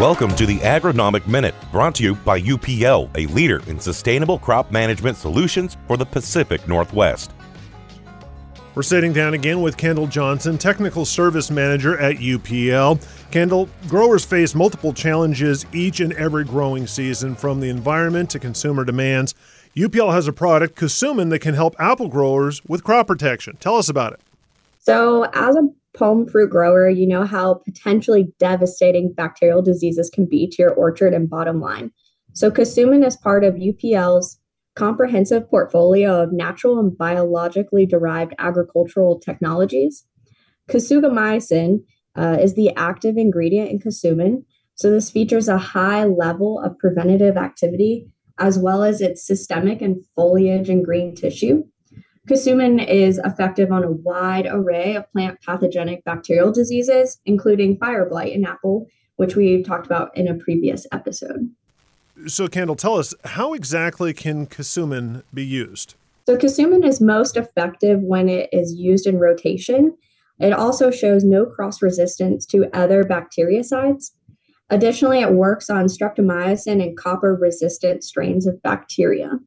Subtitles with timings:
[0.00, 4.70] Welcome to the Agronomic Minute, brought to you by UPL, a leader in sustainable crop
[4.70, 7.32] management solutions for the Pacific Northwest.
[8.76, 13.04] We're sitting down again with Kendall Johnson, Technical Service Manager at UPL.
[13.32, 18.84] Kendall, growers face multiple challenges each and every growing season, from the environment to consumer
[18.84, 19.34] demands.
[19.74, 23.56] UPL has a product, Kasumin, that can help apple growers with crop protection.
[23.56, 24.20] Tell us about it.
[24.78, 30.48] So, as a pome fruit grower, you know how potentially devastating bacterial diseases can be
[30.50, 31.90] to your orchard and bottom line.
[32.32, 34.38] So, Kasumin is part of UPL's
[34.76, 40.04] comprehensive portfolio of natural and biologically derived agricultural technologies.
[40.70, 41.82] Kasugamycin
[42.16, 44.44] uh, is the active ingredient in Kasumin.
[44.74, 48.06] So, this features a high level of preventative activity
[48.38, 51.64] as well as its systemic and foliage and green tissue.
[52.28, 58.34] Kasumin is effective on a wide array of plant pathogenic bacterial diseases, including fire blight
[58.34, 61.50] in apple, which we talked about in a previous episode.
[62.26, 65.94] So, Kendall, tell us how exactly can Kasumin be used?
[66.26, 69.96] So, Kasumin is most effective when it is used in rotation.
[70.38, 74.10] It also shows no cross resistance to other bactericides.
[74.70, 79.38] Additionally, it works on streptomycin and copper resistant strains of bacteria.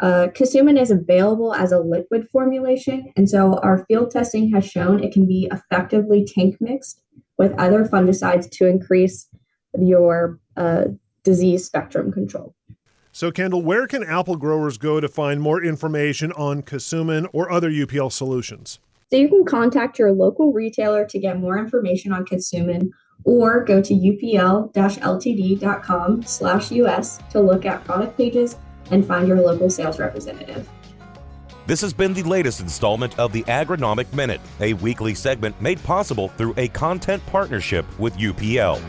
[0.00, 5.12] Uh, is available as a liquid formulation, and so our field testing has shown it
[5.12, 7.00] can be effectively tank mixed
[7.38, 9.28] with other fungicides to increase
[9.78, 10.84] your uh,
[11.22, 12.54] disease spectrum control.
[13.12, 17.70] So, Kendall, where can apple growers go to find more information on Kasumin or other
[17.70, 18.78] UPL solutions?
[19.10, 22.90] So, you can contact your local retailer to get more information on Kasumin
[23.24, 24.72] or go to upl-ltd.com
[26.22, 28.56] slash us to look at product pages
[28.90, 30.68] and find your local sales representative.
[31.66, 36.28] This has been the latest installment of the Agronomic Minute, a weekly segment made possible
[36.28, 38.80] through a content partnership with UPL.